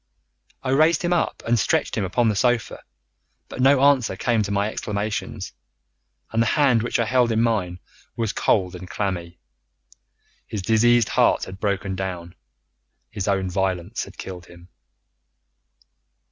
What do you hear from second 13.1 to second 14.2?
His own violence had